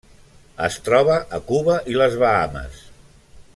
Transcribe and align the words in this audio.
Es 0.67 0.77
troba 0.87 1.17
a 1.39 1.41
Cuba 1.51 1.77
i 1.93 1.99
les 2.01 2.17
Bahames. 2.25 2.83